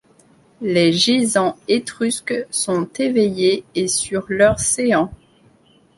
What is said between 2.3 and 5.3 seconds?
sont éveillés et sur leur séant.